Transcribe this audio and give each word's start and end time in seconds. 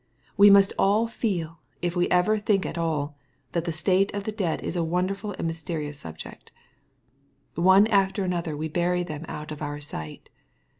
We 0.35 0.49
must 0.49 0.73
all 0.79 1.05
feel, 1.05 1.59
if 1.83 1.95
we 1.95 2.09
ever 2.09 2.35
think 2.39 2.65
at 2.65 2.75
all, 2.75 3.15
that 3.51 3.65
the 3.65 3.71
state 3.71 4.11
of 4.15 4.23
the 4.23 4.31
dead 4.31 4.59
is 4.61 4.75
a 4.75 4.83
wonderful 4.83 5.33
and 5.33 5.45
mysterious 5.47 5.99
subject. 5.99 6.51
One 7.53 7.85
after 7.85 8.23
another 8.23 8.57
we 8.57 8.67
bury 8.67 9.03
them 9.03 9.25
out 9.27 9.51
of 9.51 9.61
our 9.61 9.79
sight. 9.79 10.31